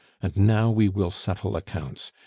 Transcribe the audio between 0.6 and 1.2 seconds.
we will